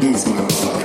He's 0.00 0.26
my. 0.26 0.75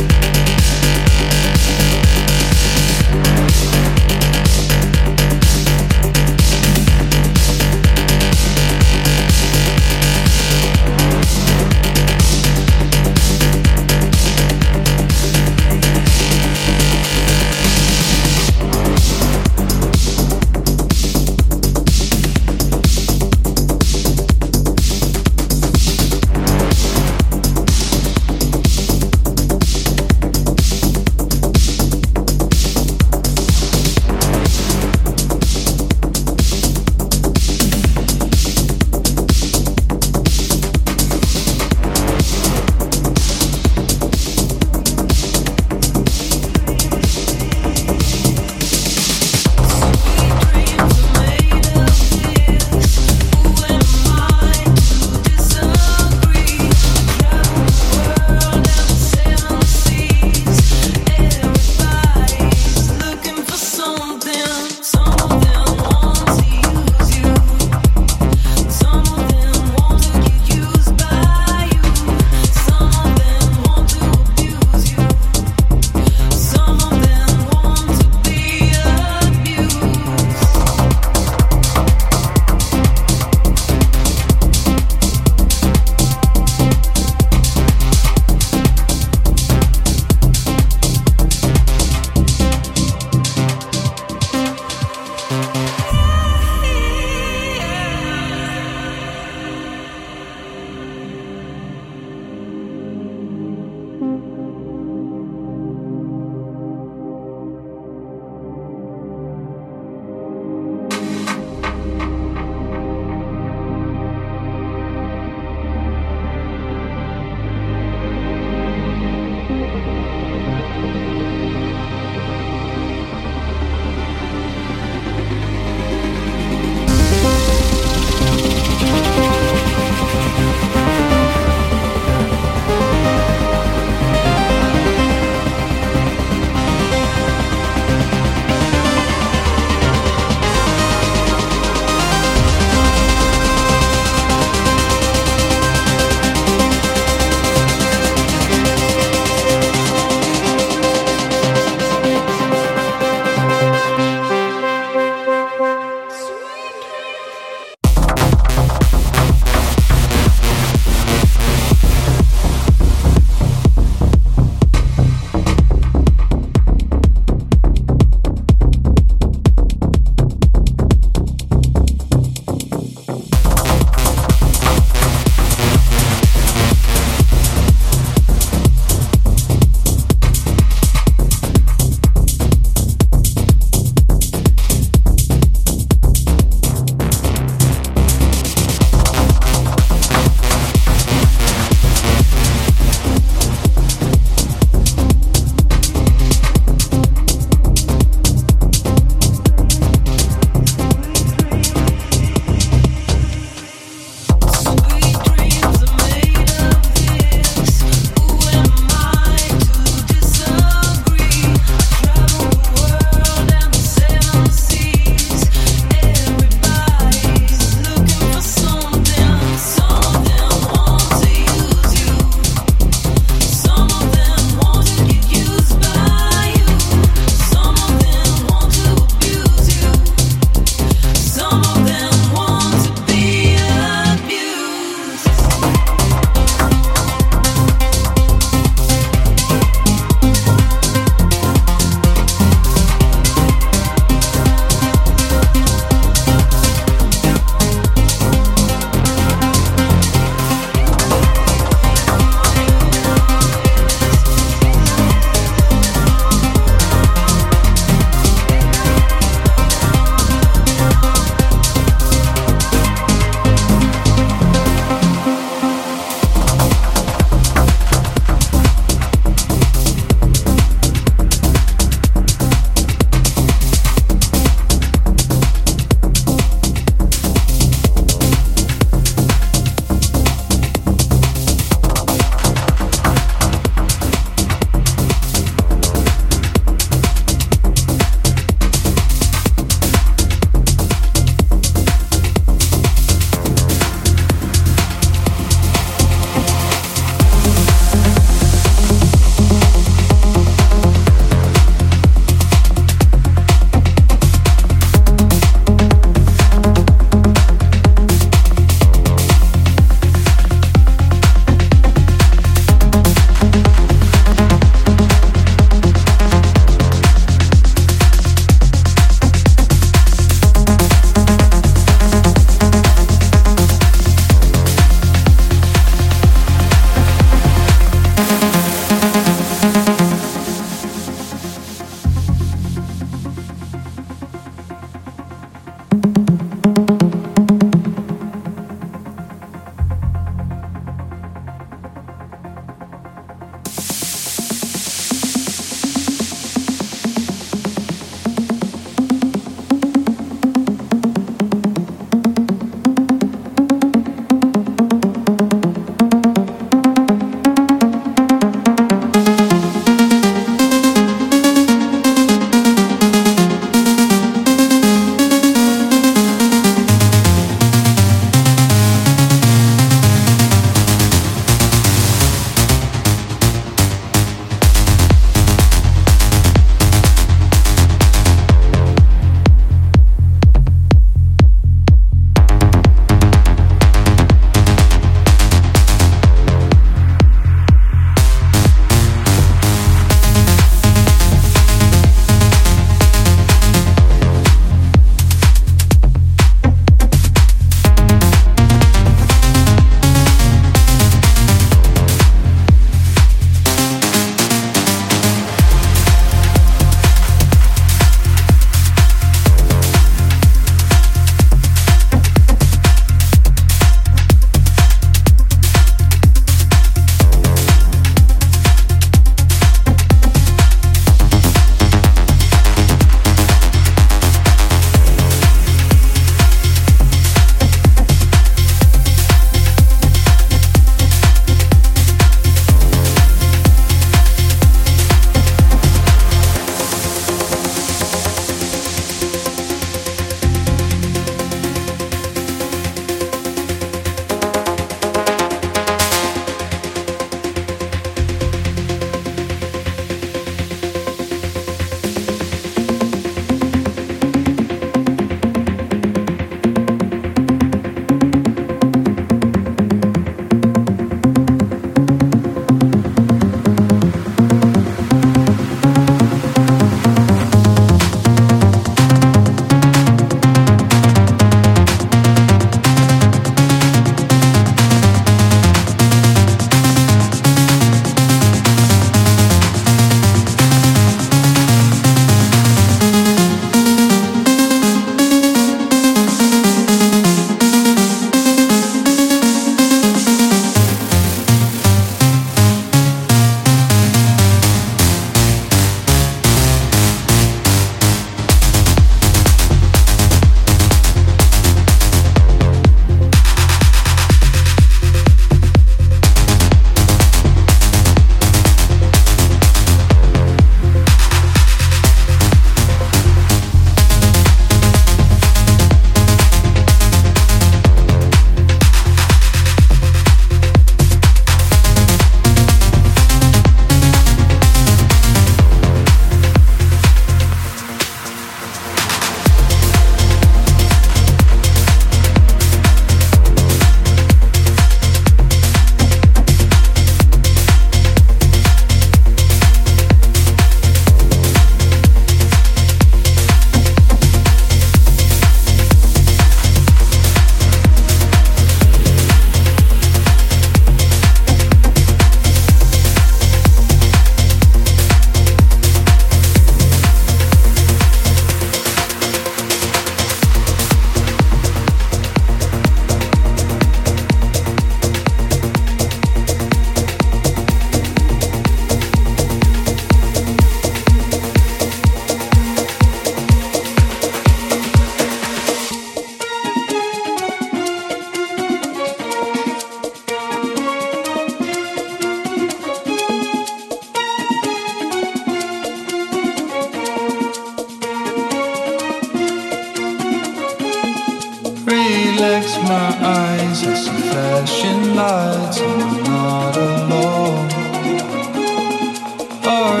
Oh. 599.73 600.00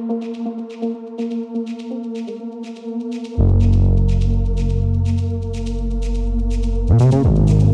Thank 0.00 0.22
you 7.50 7.69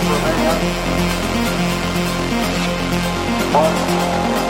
One 0.00 0.16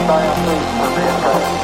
giant 0.07 0.47
leap 0.47 0.63
for 0.77 0.89
mankind. 0.95 1.60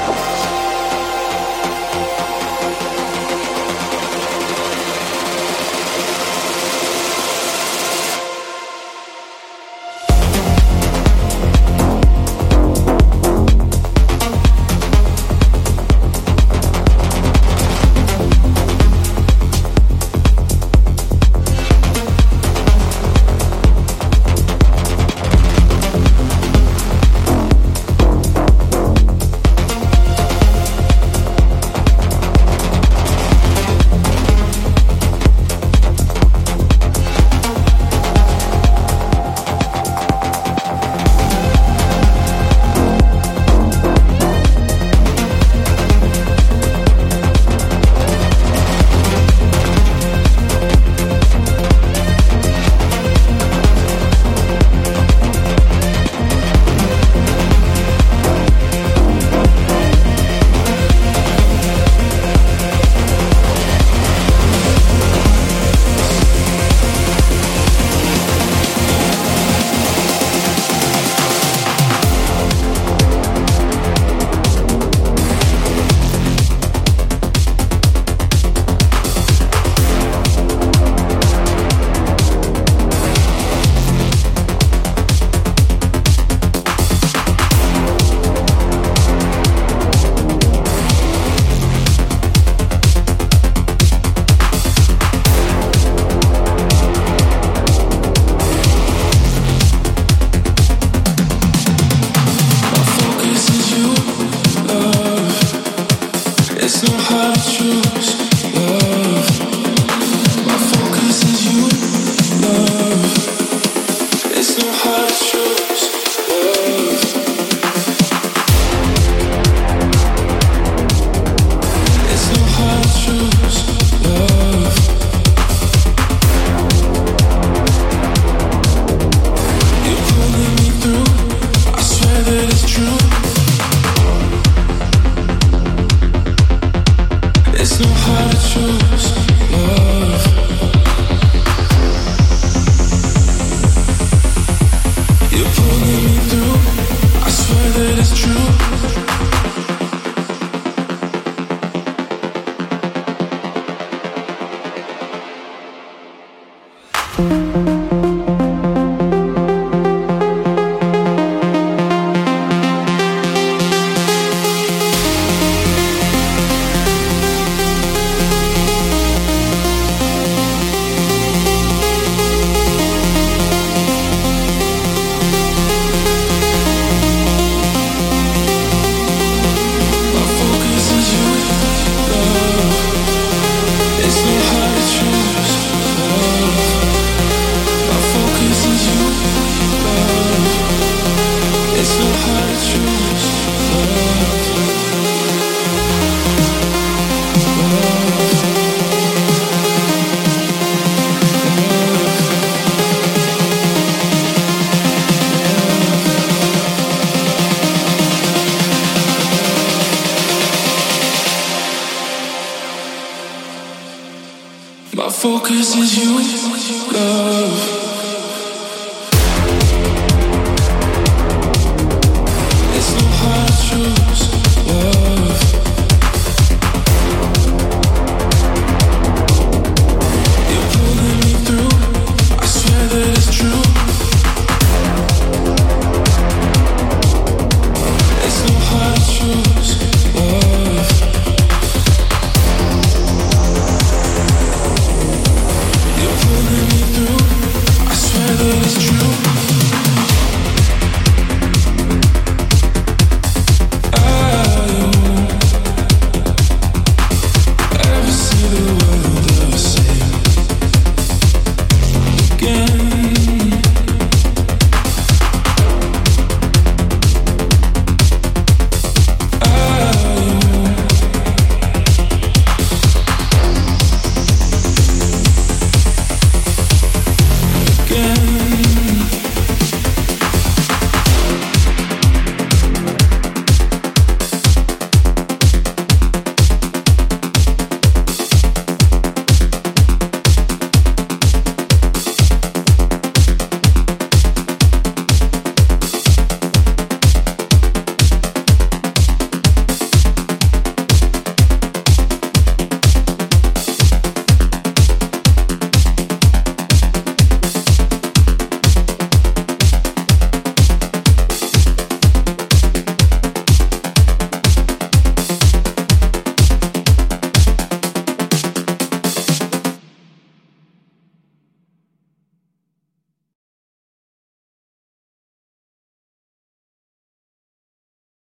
Love. 216.50 217.27